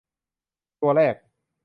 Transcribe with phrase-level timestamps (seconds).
[0.81, 1.15] ตัวแรก